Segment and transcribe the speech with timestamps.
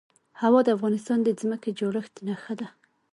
[0.41, 2.67] هوا د افغانستان د ځمکې د جوړښت نښه ده.